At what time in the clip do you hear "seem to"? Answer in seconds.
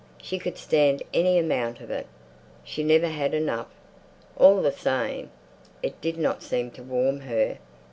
6.41-6.81